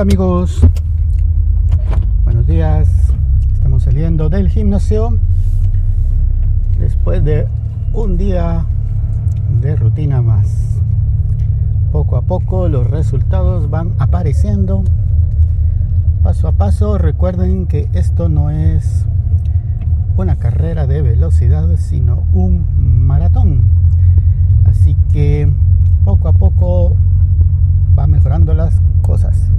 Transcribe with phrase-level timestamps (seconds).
[0.00, 0.62] Hola amigos,
[2.24, 2.88] buenos días.
[3.52, 5.18] Estamos saliendo del gimnasio
[6.78, 7.46] después de
[7.92, 8.64] un día
[9.60, 10.80] de rutina más.
[11.92, 14.84] Poco a poco los resultados van apareciendo.
[16.22, 19.04] Paso a paso, recuerden que esto no es
[20.16, 22.64] una carrera de velocidad, sino un
[23.06, 23.64] maratón.
[24.64, 25.52] Así que
[26.06, 26.96] poco a poco
[27.98, 29.50] va mejorando las cosas.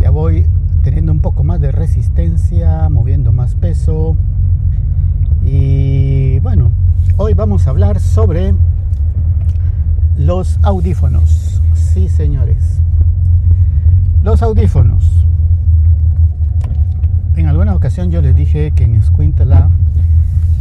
[0.00, 0.46] Ya voy
[0.84, 4.16] teniendo un poco más de resistencia, moviendo más peso.
[5.42, 6.70] Y bueno,
[7.16, 8.52] hoy vamos a hablar sobre
[10.18, 11.62] los audífonos.
[11.72, 12.82] Sí, señores.
[14.22, 15.24] Los audífonos.
[17.36, 19.70] En alguna ocasión yo les dije que en Escuintla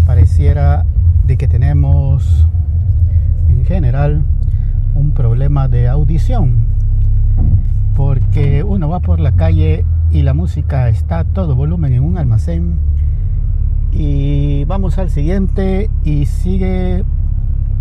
[0.05, 0.85] pareciera
[1.25, 2.45] de que tenemos
[3.49, 4.23] en general
[4.95, 6.67] un problema de audición.
[7.97, 12.79] Porque uno va por la calle y la música está todo volumen en un almacén.
[13.91, 17.05] Y vamos al siguiente y sigue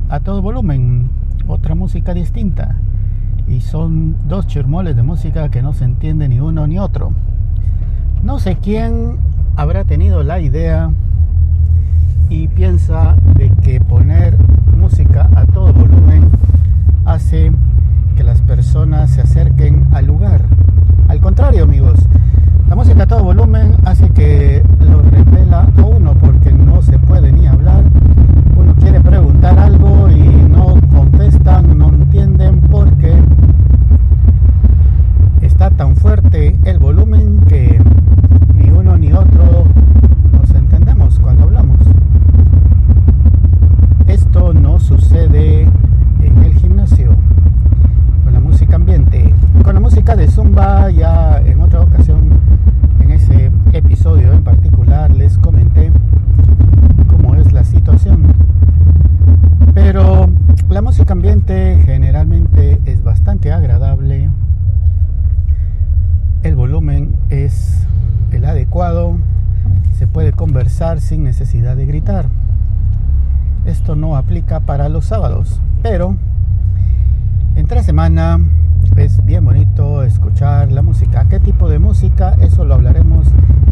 [0.09, 1.11] a todo volumen
[1.48, 2.77] otra música distinta.
[3.48, 7.12] Y son dos chirmoles de música que no se entiende ni uno ni otro.
[8.23, 9.17] No sé quién
[9.56, 10.93] habrá tenido la idea
[12.28, 14.37] y piensa de que poner
[14.78, 16.31] música a todo volumen
[17.05, 17.50] hace
[18.17, 20.43] que las personas se acerquen al lugar.
[21.09, 21.98] Al contrario, amigos,
[22.69, 27.33] la música a todo volumen hace que lo repela a uno porque no se puede
[27.33, 27.84] ni hablar.
[28.56, 33.14] Uno quiere preguntar algo y no contestan, no entienden porque
[35.42, 37.81] está tan fuerte el volumen que
[38.55, 39.65] ni uno ni otro
[40.32, 41.78] nos entendemos cuando hablamos.
[44.06, 45.62] Esto no sucede
[46.22, 47.16] en el gimnasio
[48.25, 49.32] con la música ambiente.
[49.62, 52.31] Con la música de Zumba ya en otra ocasión,
[53.00, 55.91] en ese episodio en particular, les comenté
[57.09, 58.32] cómo es la situación.
[59.75, 60.28] Pero
[60.69, 64.31] la música ambiente generalmente es bastante agradable.
[66.45, 67.85] El volumen es
[68.31, 69.17] el adecuado.
[69.99, 72.27] Se puede conversar sin necesidad de gritar.
[73.65, 76.15] Esto no aplica para los sábados, pero
[77.57, 78.39] entre semana
[78.95, 81.25] es bien bonito escuchar la música.
[81.29, 82.37] ¿Qué tipo de música?
[82.41, 83.27] Eso lo hablaremos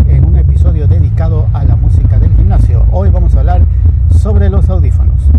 [0.08, 2.84] en un episodio dedicado a la música del gimnasio.
[2.90, 3.62] Hoy vamos a hablar
[4.10, 5.30] sobre los audífonos.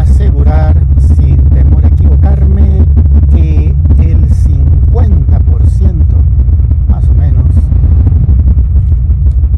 [0.00, 0.76] Asegurar,
[1.16, 2.84] sin temor a equivocarme,
[3.30, 6.04] que el 50%,
[6.88, 7.46] más o menos,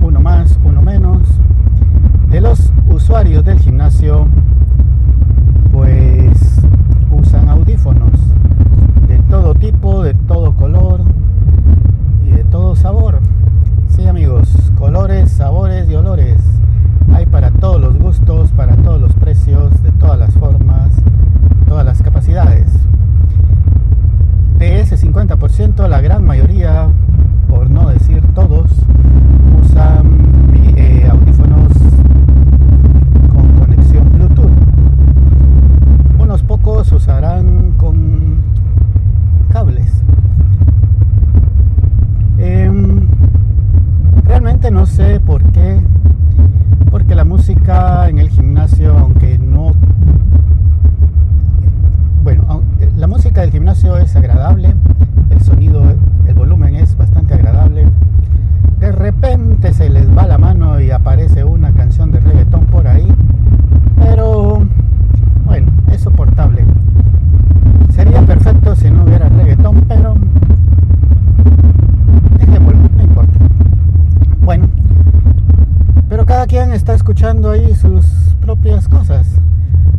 [0.00, 1.20] uno más, uno menos,
[2.30, 4.26] de los usuarios del gimnasio
[5.70, 6.60] pues
[7.10, 8.12] usan audífonos
[9.09, 11.03] de todo tipo, de todo color
[12.26, 13.20] y de todo sabor.
[13.88, 14.48] Sí amigos,
[14.78, 16.38] colores, sabores y olores.
[17.14, 20.92] Hay para todos los gustos, para todos los precios, de todas las formas,
[24.59, 26.88] De ese 50%, la gran mayoría,
[27.48, 28.70] por no decir todos,
[29.60, 31.72] usan eh, audífonos
[33.28, 34.50] con conexión Bluetooth.
[36.19, 38.37] Unos pocos usarán con
[39.50, 40.03] cables.
[42.38, 43.06] Em,
[44.25, 45.81] realmente no sé por qué,
[46.91, 49.72] porque la música en el gimnasio, aunque no...
[52.22, 52.62] Bueno, au-
[52.97, 53.06] la
[53.42, 54.72] música del gimnasio es agradable,
[55.30, 55.82] el sonido,
[56.28, 57.86] el volumen es bastante agradable.
[58.78, 63.06] De repente se les va la mano y aparece una canción de reggaetón por ahí,
[63.98, 64.62] pero
[65.44, 66.65] bueno, es soportable.
[67.91, 70.15] Sería perfecto si no hubiera reggaetón, pero
[72.38, 73.38] dejémoslo, no importa.
[74.45, 74.68] Bueno,
[76.09, 78.06] pero cada quien está escuchando ahí sus
[78.41, 79.27] propias cosas,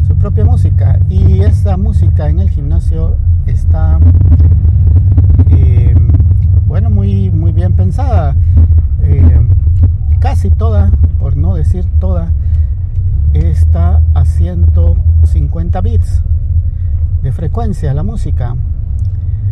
[0.08, 3.18] su propia música, y esa música en el gimnasio
[3.54, 4.00] está,
[5.50, 5.96] eh,
[6.68, 8.36] bueno, muy, muy bien pensada.
[9.02, 9.48] Eh,
[10.20, 12.32] casi toda, por no decir toda,
[13.34, 16.24] está a 150 bits
[17.22, 18.56] de frecuencia la música.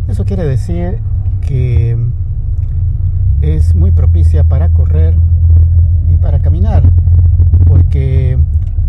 [0.08, 0.98] Eso quiere decir
[1.40, 1.96] que
[3.40, 5.14] es muy propicia para correr
[6.12, 6.82] y para caminar,
[7.66, 8.38] porque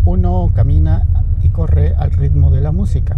[0.05, 1.05] uno camina
[1.43, 3.17] y corre al ritmo de la música.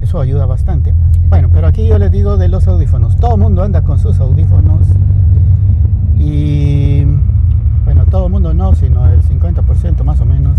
[0.00, 0.94] Eso ayuda bastante.
[1.28, 3.16] Bueno, pero aquí yo les digo de los audífonos.
[3.16, 4.86] Todo el mundo anda con sus audífonos
[6.18, 7.04] y
[7.84, 10.58] bueno, todo el mundo no, sino el 50% más o menos.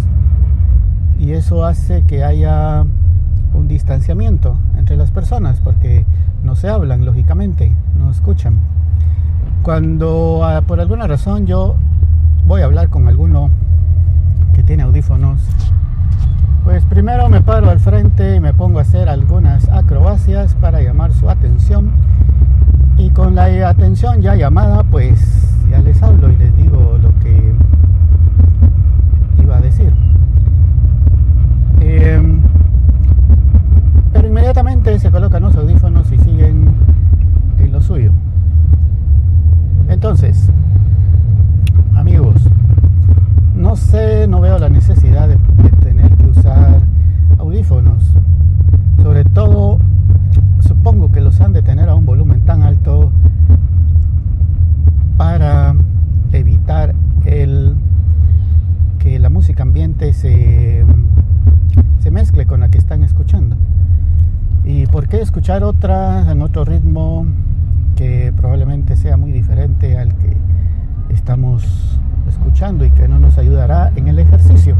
[1.19, 2.85] Y eso hace que haya
[3.53, 6.05] un distanciamiento entre las personas porque
[6.43, 8.59] no se hablan, lógicamente, no escuchan.
[9.61, 11.75] Cuando ah, por alguna razón yo
[12.47, 13.49] voy a hablar con alguno
[14.53, 15.41] que tiene audífonos,
[16.63, 21.13] pues primero me paro al frente y me pongo a hacer algunas acrobacias para llamar
[21.13, 21.91] su atención
[22.97, 25.19] y con la atención ya llamada pues
[25.69, 27.53] ya les hablo y les digo lo que
[29.41, 29.93] iba a decir.
[31.79, 32.41] Em,
[34.13, 36.65] pero inmediatamente se colocan los audífonos y siguen
[37.57, 38.11] en lo suyo.
[39.89, 40.49] Entonces,
[41.95, 42.35] amigos,
[43.55, 45.37] no sé, no veo la necesidad de,
[45.81, 46.81] tener que usar
[47.37, 48.11] audífonos.
[49.03, 49.79] Sobre todo,
[50.59, 53.11] supongo que los han de tener a un volumen tan alto
[55.17, 55.75] para
[56.31, 57.75] evitar el
[58.97, 59.29] que la
[59.59, 60.85] ambiente se,
[61.99, 63.55] se mezcle con la que están escuchando.
[64.63, 67.25] ¿Y por qué escuchar otra en otro ritmo
[67.95, 70.37] que probablemente sea muy diferente al que
[71.09, 74.75] estamos escuchando y que no nos ayudará en el ejercicio.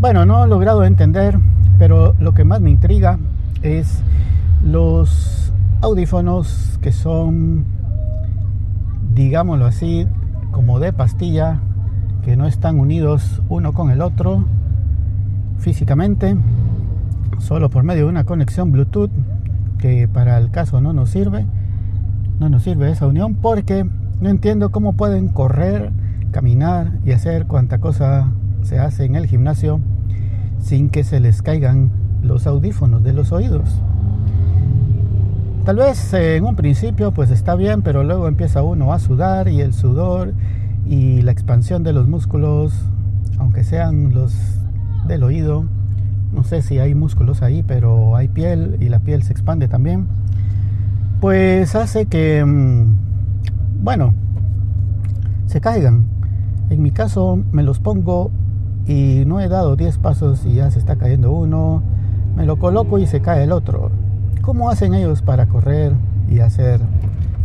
[0.00, 1.38] Bueno, no he logrado entender,
[1.78, 3.18] pero lo que más me intriga
[3.62, 4.02] es
[4.64, 7.64] los audífonos que son,
[9.14, 10.06] digámoslo así,
[10.52, 11.60] como de pastilla,
[12.28, 14.44] que no están unidos uno con el otro
[15.60, 16.36] físicamente,
[17.38, 19.10] solo por medio de una conexión Bluetooth,
[19.78, 21.46] que para el caso no nos sirve
[22.38, 23.86] no nos sirve esa unión porque
[24.20, 25.90] no entiendo cómo pueden correr,
[26.30, 28.30] caminar y hacer cuanta cosa
[28.60, 29.80] se hace en el gimnasio
[30.60, 31.90] sin que se les caigan
[32.22, 33.80] los audífonos de los oídos.
[35.64, 39.62] Tal vez en un principio pues está bien, pero luego empieza uno a sudar y
[39.62, 40.34] el sudor
[40.88, 42.72] y la expansión de los músculos,
[43.38, 44.34] aunque sean los
[45.06, 45.66] del oído,
[46.32, 50.06] no sé si hay músculos ahí, pero hay piel y la piel se expande también
[51.20, 54.14] pues hace que, mm, bueno,
[55.46, 56.06] se caigan.
[56.70, 58.30] En mi caso me los pongo
[58.86, 61.82] y no he dado 10 pasos y ya se está cayendo uno,
[62.36, 63.90] me lo coloco y se cae el otro.
[64.42, 65.92] ¿Cómo hacen ellos para correr
[66.28, 66.80] y hacer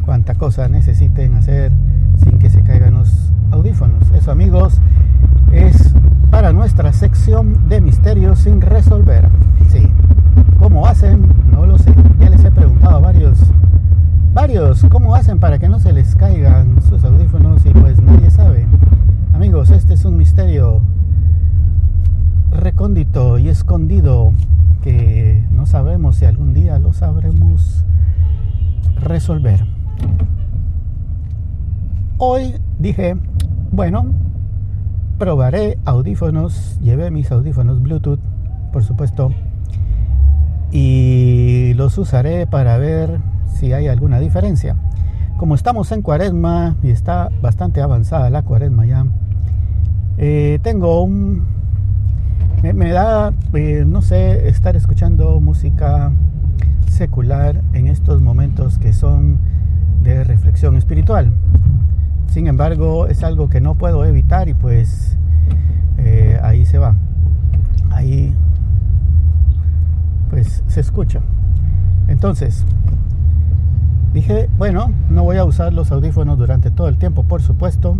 [0.05, 1.71] cuanta cosa necesiten hacer
[2.17, 3.31] sin que se caigan los
[3.63, 4.81] Eso amigos
[5.53, 5.95] es
[6.31, 9.29] para nuestra sección de misterios sin resolver.
[9.69, 9.89] Sí,
[10.59, 11.33] ¿cómo hacen?
[11.49, 11.93] No lo sé.
[12.19, 13.39] Ya les he preguntado a varios
[14.33, 18.65] varios cómo hacen para que no se les caigan sus audífonos y pues nadie sabe.
[19.33, 20.81] Amigos, este es un misterio
[22.51, 24.33] recóndito y escondido
[24.81, 27.85] que no sabemos si algún día lo sabremos
[28.99, 29.65] resolver.
[32.17, 33.15] Hoy dije,
[33.73, 34.05] bueno,
[35.17, 38.19] probaré audífonos, llevé mis audífonos Bluetooth,
[38.71, 39.31] por supuesto,
[40.71, 44.75] y los usaré para ver si hay alguna diferencia.
[45.37, 49.07] Como estamos en cuaresma y está bastante avanzada la cuaresma ya,
[50.19, 51.43] eh, tengo un...
[52.61, 56.11] Me, da, eh, no sé, estar escuchando música
[56.87, 59.39] secular en estos momentos que son
[60.03, 61.33] de reflexión espiritual.
[62.33, 65.17] Sin embargo, es algo que no puedo evitar y pues
[65.99, 66.95] eh, ahí se va.
[67.91, 68.33] Ahí
[70.31, 71.21] pues se escucha.
[72.07, 72.65] Entonces,
[74.13, 77.97] Dije, bueno, no voy a usar los audífonos durante todo el tiempo, por supuesto,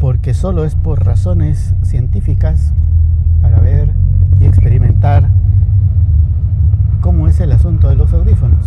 [0.00, 2.72] porque solo es por razones científicas
[3.40, 3.92] para ver
[4.40, 5.30] y experimentar
[7.00, 8.64] cómo es el asunto de los audífonos.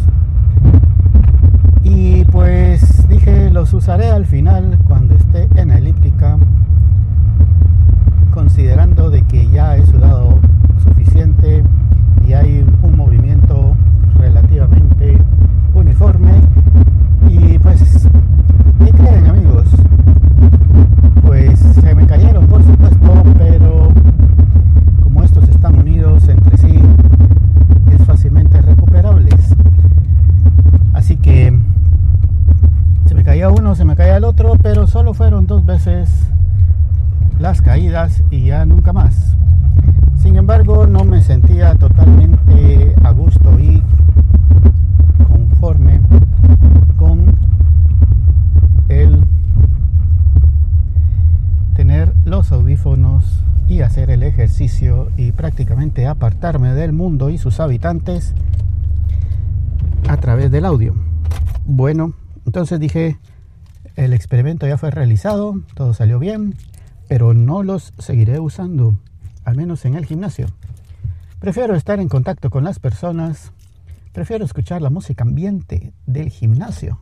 [1.84, 6.38] Y pues dije, los usaré al final cuando esté en elíptica,
[8.34, 10.40] considerando de que ya he sudado
[10.82, 11.62] suficiente
[12.26, 13.76] y hay un movimiento
[14.18, 15.18] relativamente
[15.74, 16.42] uniforme
[17.28, 18.08] y pues,
[18.80, 19.68] ¿qué creen amigos?
[34.18, 36.10] El otro, pero solo fueron dos veces
[37.40, 39.36] las caídas y ya nunca más.
[40.18, 43.82] Sin embargo, no me sentía totalmente a gusto y
[46.98, 47.36] con
[48.88, 49.24] el
[51.76, 58.34] tener los audífonos y hacer el ejercicio y prácticamente apartarme del mundo y sus habitantes
[60.08, 60.94] a través del audio.
[61.66, 62.14] Bueno,
[62.46, 63.18] entonces dije,
[63.96, 66.56] el experimento ya fue realizado, todo salió bien,
[67.08, 68.96] pero no los seguiré usando,
[69.44, 70.48] al menos en el gimnasio.
[71.40, 73.52] Prefiero estar en contacto con las personas,
[74.12, 77.00] prefiero escuchar la música ambiente del gimnasio,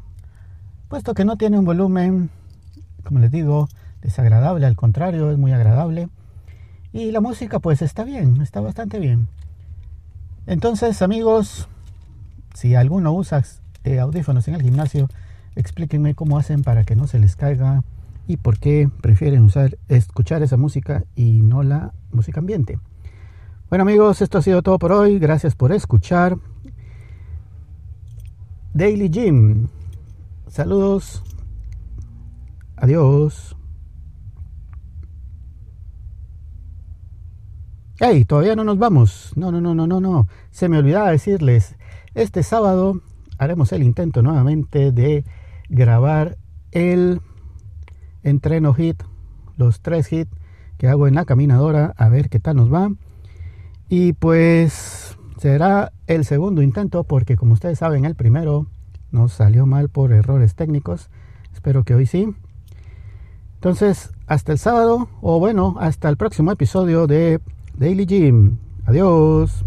[0.87, 2.29] puesto que no tiene un volumen,
[3.03, 3.69] como les digo,
[4.01, 6.09] desagradable, al contrario, es muy agradable.
[6.91, 9.27] Y la música pues está bien, está bastante bien.
[10.45, 11.67] Entonces amigos,
[12.53, 13.43] si alguno usa
[13.99, 15.07] audífonos en el gimnasio,
[15.55, 17.83] explíquenme cómo hacen para que no se les caiga
[18.27, 22.79] y por qué prefieren usar, escuchar esa música y no la música ambiente.
[23.69, 25.19] Bueno amigos, esto ha sido todo por hoy.
[25.19, 26.37] Gracias por escuchar.
[28.73, 29.67] Daily Gym.
[30.47, 31.23] Saludos.
[32.75, 33.55] Adiós.
[37.99, 39.31] Hey, todavía no nos vamos.
[39.35, 40.27] No, no, no, no, no, no.
[40.51, 41.75] Se me olvidaba decirles.
[42.15, 43.01] Este sábado
[43.37, 45.23] haremos el intento nuevamente de
[45.69, 46.37] grabar
[46.71, 47.21] el
[48.23, 49.03] entreno hit,
[49.57, 50.31] los tres hits
[50.77, 52.91] que hago en la caminadora, a ver qué tal nos va.
[53.89, 58.67] Y pues será el segundo intento porque como ustedes saben el primero
[59.11, 61.09] nos salió mal por errores técnicos.
[61.53, 62.33] Espero que hoy sí.
[63.55, 67.39] Entonces, hasta el sábado o bueno, hasta el próximo episodio de
[67.77, 68.57] Daily Gym.
[68.85, 69.63] Adiós.